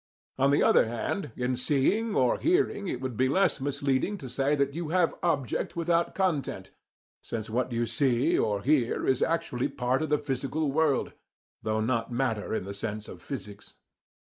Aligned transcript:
On 0.39 0.49
the 0.49 0.63
other 0.63 0.87
hand, 0.87 1.31
in 1.35 1.55
seeing 1.55 2.15
or 2.15 2.39
hearing 2.39 2.87
it 2.87 3.01
would 3.01 3.15
be 3.15 3.29
less 3.29 3.61
misleading 3.61 4.17
to 4.17 4.29
say 4.29 4.55
that 4.55 4.73
you 4.73 4.89
have 4.89 5.13
object 5.21 5.75
without 5.75 6.15
content, 6.15 6.71
since 7.21 7.51
what 7.51 7.71
you 7.71 7.85
see 7.85 8.35
or 8.35 8.63
hear 8.63 9.05
is 9.05 9.21
actually 9.21 9.67
part 9.67 10.01
of 10.01 10.09
the 10.09 10.17
physical 10.17 10.71
world, 10.71 11.13
though 11.61 11.81
not 11.81 12.11
matter 12.11 12.51
in 12.55 12.63
the 12.65 12.73
sense 12.73 13.07
of 13.07 13.21
physics. 13.21 13.75